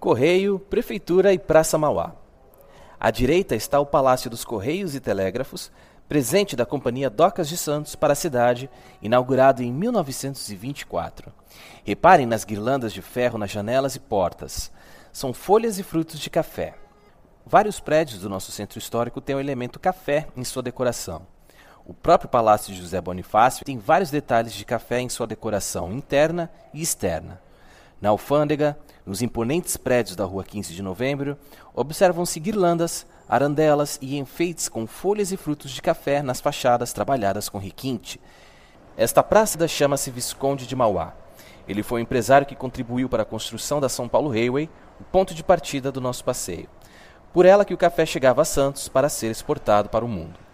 [0.00, 2.14] Correio, Prefeitura e Praça Mauá.
[2.98, 5.70] À direita está o Palácio dos Correios e Telégrafos,
[6.08, 8.70] presente da Companhia Docas de Santos para a cidade,
[9.02, 11.30] inaugurado em 1924.
[11.84, 14.72] Reparem nas guirlandas de ferro nas janelas e portas.
[15.12, 16.76] São folhas e frutos de café.
[17.44, 21.26] Vários prédios do nosso centro histórico têm o elemento café em sua decoração.
[21.84, 26.50] O próprio Palácio de José Bonifácio tem vários detalhes de café em sua decoração interna
[26.72, 27.38] e externa.
[28.00, 31.36] Na alfândega, nos imponentes prédios da Rua 15 de Novembro,
[31.74, 37.58] observam-se guirlandas, arandelas e enfeites com folhas e frutos de café nas fachadas trabalhadas com
[37.58, 38.20] requinte.
[38.96, 41.14] Esta praça chama-se Visconde de Mauá.
[41.66, 44.68] Ele foi o empresário que contribuiu para a construção da São Paulo Railway,
[45.00, 46.68] o ponto de partida do nosso passeio.
[47.32, 50.49] Por ela que o café chegava a Santos para ser exportado para o mundo.